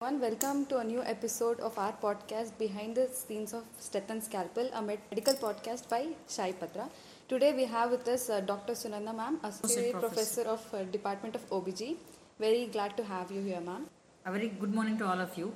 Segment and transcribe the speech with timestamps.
[0.00, 0.20] everyone.
[0.20, 4.70] Welcome to a new episode of our podcast, Behind the Scenes of Steth and Scalpel,
[4.72, 6.88] a medical podcast by Shai Patra.
[7.28, 8.74] Today we have with us uh, Dr.
[8.74, 10.42] Sunanda ma'am, Associate Professor.
[10.42, 11.96] Professor of uh, Department of OBG.
[12.38, 13.86] Very glad to have you here, ma'am.
[14.24, 15.52] A very good morning to all of you.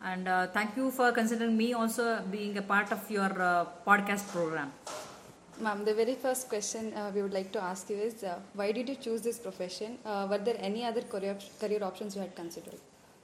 [0.00, 4.28] And uh, thank you for considering me also being a part of your uh, podcast
[4.28, 4.72] program.
[5.60, 8.70] Ma'am, the very first question uh, we would like to ask you is uh, why
[8.70, 9.98] did you choose this profession?
[10.06, 12.78] Uh, were there any other career, career options you had considered?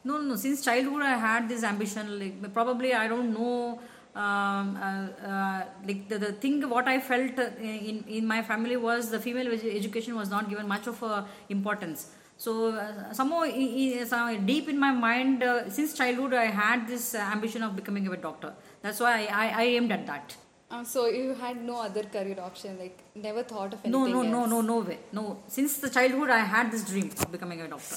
[0.04, 2.18] No, no, since childhood I had this ambition.
[2.18, 3.80] Like probably I don't know.
[4.14, 9.10] Um, uh, uh, like the, the thing what I felt in in my family was
[9.10, 9.48] the female
[9.80, 12.06] education was not given much of uh, importance.
[12.36, 16.86] So uh, somehow i- i- some- deep in my mind, uh, since childhood I had
[16.88, 18.52] this ambition of becoming a doctor.
[18.82, 20.36] That's why I, I, I aimed at that.
[20.70, 24.22] Uh, so you had no other career option, like never thought of anything No, no,
[24.34, 24.98] no, no, no way.
[25.12, 25.38] No.
[25.48, 27.96] Since the childhood, I had this dream of becoming a doctor.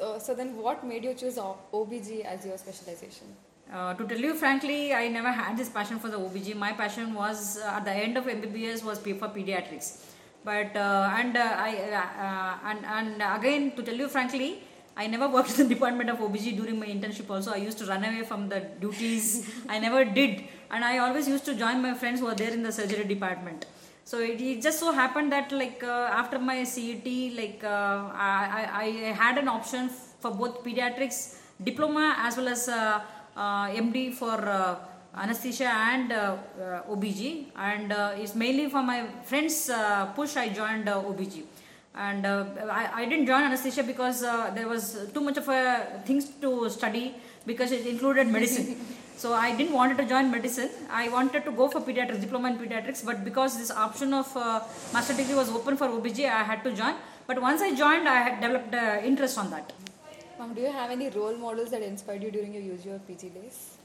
[0.00, 3.26] So, so then what made you choose OBG as your specialization?
[3.70, 6.56] Uh, to tell you frankly, I never had this passion for the OBG.
[6.56, 9.88] My passion was uh, at the end of MBBS was for pediatrics.
[10.42, 14.62] But uh, and uh, I uh, uh, and and again to tell you frankly,
[14.96, 17.28] I never worked in the department of OBG during my internship.
[17.28, 19.52] Also, I used to run away from the duties.
[19.68, 22.62] I never did, and I always used to join my friends who were there in
[22.62, 23.66] the surgery department.
[24.04, 27.06] So it, it just so happened that like uh, after my CET,
[27.36, 29.88] like uh, I, I had an option
[30.20, 33.00] for both pediatrics diploma as well as uh,
[33.36, 34.76] uh, MD for uh,
[35.14, 36.36] anesthesia and uh,
[36.88, 39.70] OBG, and it's mainly for my friends'
[40.14, 41.42] push I joined OBG.
[41.94, 46.68] And I, I didn't join anesthesia because there was too much of a things to
[46.70, 48.76] study because it included medicine.
[49.22, 50.70] So I didn't wanted to join medicine.
[50.90, 54.60] I wanted to go for pediatrics, diploma in pediatrics, but because this option of uh,
[54.94, 56.94] master degree was open for OBG, I had to join.
[57.26, 59.74] But once I joined, I had developed uh, interest on that.
[60.38, 63.28] Mom, do you have any role models that inspired you during your UG or PG
[63.28, 63.76] days?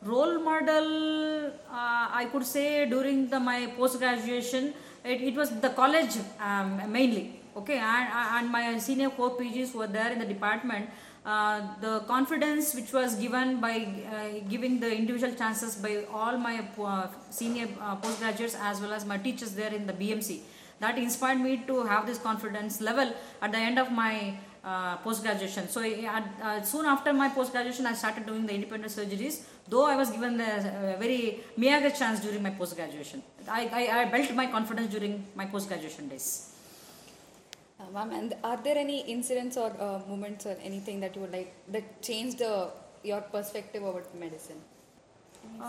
[0.00, 5.70] Role model, uh, I could say during the my post graduation, it, it was the
[5.70, 7.40] college um, mainly.
[7.56, 10.88] Okay, and, and my senior core PGs were there in the department.
[11.24, 16.66] Uh, the confidence which was given by uh, giving the individual chances by all my
[16.80, 20.40] uh, senior uh, postgraduates as well as my teachers there in the BMC
[20.80, 24.34] that inspired me to have this confidence level at the end of my
[24.64, 25.68] uh, post graduation.
[25.68, 29.42] So uh, soon after my post graduation, I started doing the independent surgeries.
[29.68, 34.00] Though I was given the uh, very meager chance during my post graduation, I, I,
[34.00, 36.51] I built my confidence during my post graduation days.
[37.82, 41.32] Uh, ma'am, and are there any incidents or uh, moments or anything that you would
[41.32, 42.70] like that changed the,
[43.02, 44.60] your perspective about medicine?
[45.60, 45.64] Uh,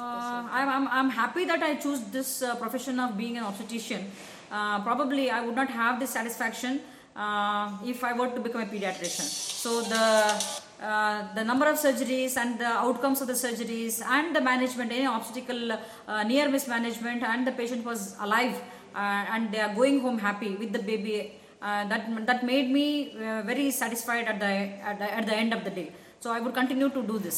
[0.57, 4.11] I'm, I'm, I'm happy that I chose this uh, profession of being an obstetrician.
[4.51, 6.81] Uh, probably I would not have this satisfaction
[7.15, 9.27] uh, if I were to become a pediatrician.
[9.63, 10.43] So the
[10.83, 15.05] uh, the number of surgeries and the outcomes of the surgeries and the management, any
[15.05, 18.61] obstacle uh, near mismanagement, and the patient was alive
[18.93, 21.39] uh, and they are going home happy with the baby.
[21.67, 22.85] Uh, that that made me
[23.15, 24.53] uh, very satisfied at the,
[24.89, 25.89] at the at the end of the day.
[26.23, 27.37] So I would continue to do this.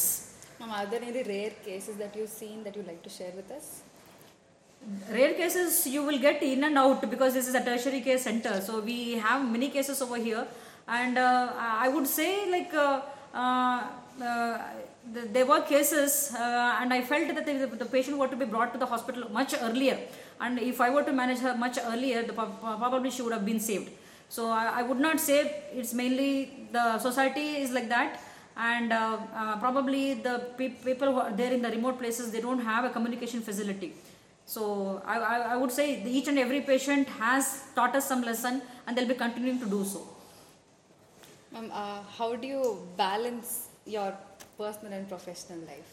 [0.60, 3.52] Ma'am, are there any rare cases that you've seen that you'd like to share with
[3.58, 3.68] us?
[5.10, 8.62] rare cases you will get in and out because this is a tertiary care center
[8.62, 10.46] so we have many cases over here
[10.88, 11.52] and uh,
[11.86, 13.02] i would say like uh,
[13.34, 13.84] uh,
[14.22, 14.58] uh,
[15.36, 18.72] there were cases uh, and i felt that the, the patient were to be brought
[18.74, 19.98] to the hospital much earlier
[20.42, 23.60] and if i were to manage her much earlier the, probably she would have been
[23.60, 23.90] saved
[24.30, 28.20] so I, I would not say it's mainly the society is like that
[28.58, 32.42] and uh, uh, probably the pe- people who are there in the remote places they
[32.42, 33.94] don't have a communication facility
[34.46, 38.62] so I, I, I would say each and every patient has taught us some lesson
[38.86, 40.08] and they'll be continuing to do so.
[41.52, 44.14] Ma'am, uh, how do you balance your
[44.58, 45.92] personal and professional life?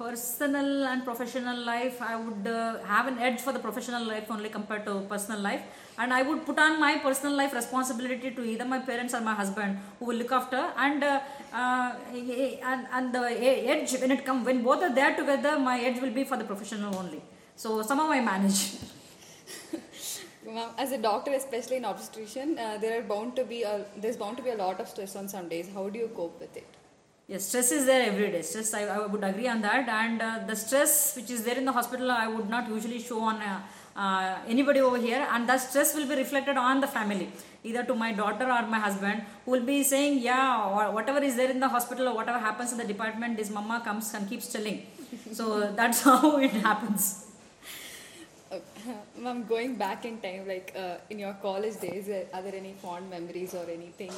[0.00, 4.48] Personal and professional life, I would uh, have an edge for the professional life only
[4.48, 5.60] compared to personal life,
[5.98, 9.34] and I would put on my personal life responsibility to either my parents or my
[9.34, 11.20] husband who will look after, and uh,
[11.52, 13.26] uh, and and the
[13.74, 16.48] edge when it come when both are there together, my edge will be for the
[16.52, 17.22] professional only.
[17.54, 18.60] So somehow I manage.
[20.78, 24.38] As a doctor, especially in obstetrician, uh, there are bound to be a, there's bound
[24.38, 25.68] to be a lot of stress on some days.
[25.74, 26.79] How do you cope with it?
[27.32, 28.42] Yes, stress is there every day.
[28.42, 29.88] Stress, I, I would agree on that.
[29.88, 33.20] And uh, the stress which is there in the hospital, I would not usually show
[33.20, 33.60] on uh,
[33.94, 35.24] uh, anybody over here.
[35.30, 37.28] And that stress will be reflected on the family,
[37.62, 41.36] either to my daughter or my husband, who will be saying, yeah, or whatever is
[41.36, 44.52] there in the hospital or whatever happens in the department, this mama comes and keeps
[44.52, 44.84] telling.
[45.32, 47.26] so that's how it happens.
[49.16, 53.08] Ma'am, going back in time, like uh, in your college days, are there any fond
[53.08, 54.10] memories or anything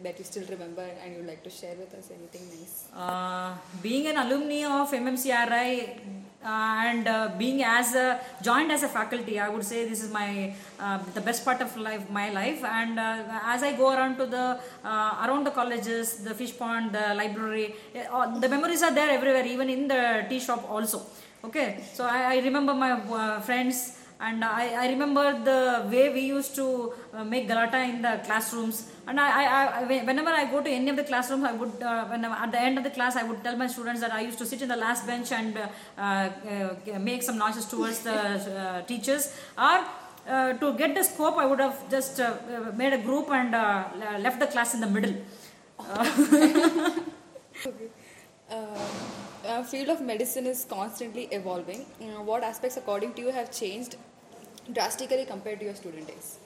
[0.00, 2.10] that you still remember and you'd like to share with us?
[2.10, 2.84] Anything nice?
[2.94, 5.98] Uh, being an alumni of MMCRI
[6.44, 6.48] uh,
[6.88, 10.54] and uh, being as a, joined as a faculty, I would say this is my
[10.80, 12.64] uh, the best part of life, my life.
[12.64, 16.92] And uh, as I go around to the uh, around the colleges, the fish pond,
[16.92, 21.02] the library, the memories are there everywhere, even in the tea shop also.
[21.44, 25.60] Okay, so I, I remember my friends and I, I remember the
[25.92, 28.76] way we used to uh, make galata in the classrooms
[29.08, 32.04] and I, I, I whenever I go to any of the classrooms I would uh,
[32.06, 34.38] whenever, at the end of the class I would tell my students that I used
[34.38, 38.82] to sit in the last bench and uh, uh, make some noises towards the uh,
[38.82, 39.80] teachers or
[40.28, 42.36] uh, to get the scope I would have just uh,
[42.76, 43.84] made a group and uh,
[44.20, 45.16] left the class in the middle
[47.66, 47.88] okay.
[49.44, 51.84] Uh, field of medicine is constantly evolving.
[52.00, 53.96] Uh, what aspects, according to you, have changed
[54.70, 56.38] drastically compared to your student days?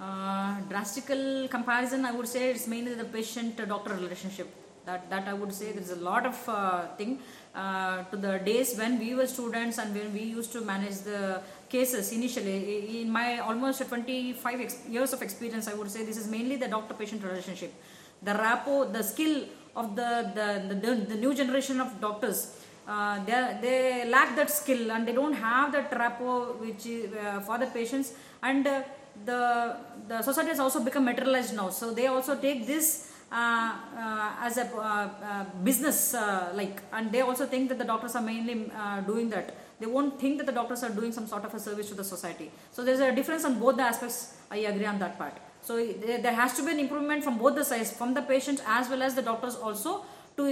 [0.00, 4.48] Uh, drastical comparison, I would say it's mainly the patient-doctor relationship.
[4.86, 7.18] That that I would say there's a lot of uh, thing
[7.54, 11.42] uh, to the days when we were students and when we used to manage the
[11.68, 13.02] cases initially.
[13.02, 16.68] In my almost 25 ex- years of experience, I would say this is mainly the
[16.68, 17.74] doctor-patient relationship.
[18.22, 19.44] The rapport, the skill
[19.76, 22.57] of the the, the, the new generation of doctors
[22.88, 27.58] uh, they, they lack that skill and they don't have that rapport which uh, for
[27.58, 28.14] the patients.
[28.42, 28.82] And uh,
[29.26, 29.76] the
[30.08, 31.68] the society has also become materialized now.
[31.68, 36.14] So they also take this uh, uh, as a uh, business
[36.54, 38.70] like and they also think that the doctors are mainly
[39.06, 39.54] doing that.
[39.80, 42.04] They won't think that the doctors are doing some sort of a service to the
[42.04, 42.50] society.
[42.72, 44.34] So there's a difference on both the aspects.
[44.50, 45.34] I agree on that part.
[45.60, 48.88] So there has to be an improvement from both the sides from the patients as
[48.88, 50.04] well as the doctors also
[50.38, 50.44] to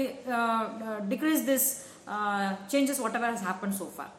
[1.09, 4.11] decrease this uh, changes whatever has happened so far.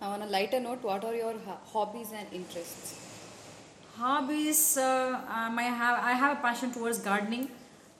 [0.00, 1.34] Now, on a lighter note, what are your
[1.72, 2.94] hobbies and interests?
[3.96, 7.48] Hobbies, uh, um, I have I have a passion towards gardening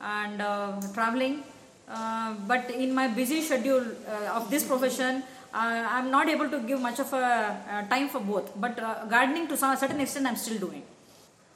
[0.01, 1.43] and uh, traveling,
[1.89, 6.61] uh, but in my busy schedule uh, of this profession, uh, I'm not able to
[6.61, 8.53] give much of a time for both.
[8.55, 8.77] But
[9.11, 10.85] gardening to some certain extent, I'm still doing.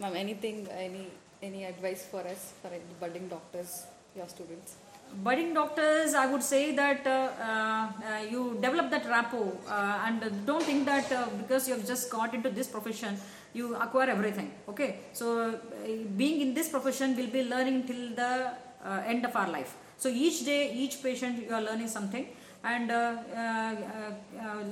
[0.01, 1.07] Ma'am, anything, any
[1.41, 3.87] any advice for us for budding doctors,
[4.17, 4.75] your students?
[5.27, 10.63] Budding doctors i would say that uh, uh, you develop that rapport uh, and don't
[10.63, 13.19] think that uh, because you have just got into this profession
[13.55, 15.01] you acquire everything okay?
[15.13, 15.59] So uh,
[16.17, 18.53] being in this profession will be learning till the
[18.85, 19.77] uh, end of our life.
[19.97, 22.27] So each day each patient you are learning something
[22.65, 22.91] and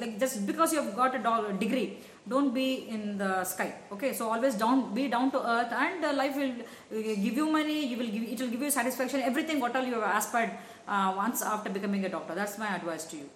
[0.00, 1.98] like just because you have got a degree
[2.28, 4.12] don't be in the sky okay?
[4.12, 7.86] So always down be down to earth and uh, life will uh, give you money
[7.86, 10.52] you will give it will give you satisfaction everything what all you have aspired
[10.86, 12.34] uh, once after becoming a doctor.
[12.34, 13.28] That's my advice to you.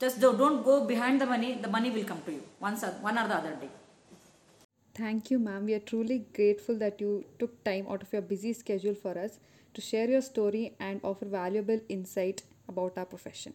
[0.00, 3.28] Just don't go behind the money the money will come to you once one or
[3.28, 3.70] the other day.
[4.94, 5.64] Thank you ma'am.
[5.64, 9.38] We are truly grateful that you took time out of your busy schedule for us
[9.74, 13.54] to share your story and offer valuable insight about our profession